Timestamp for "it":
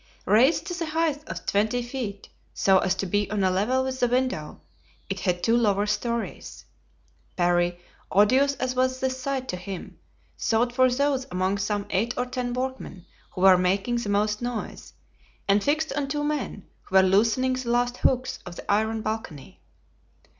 5.11-5.19